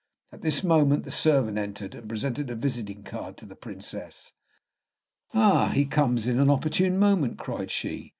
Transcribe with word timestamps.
At 0.31 0.41
this 0.41 0.63
moment 0.63 1.03
the 1.03 1.11
servant 1.11 1.59
entered, 1.59 1.93
and 1.93 2.09
presented 2.09 2.49
a 2.49 2.55
visiting 2.55 3.03
card 3.03 3.37
to 3.37 3.45
the 3.45 3.55
Princess. 3.55 4.33
"Ah, 5.31 5.69
he 5.75 5.85
comes 5.85 6.25
in 6.25 6.39
an 6.39 6.49
opportune 6.49 6.97
moment," 6.97 7.37
cried 7.37 7.69
she. 7.69 8.09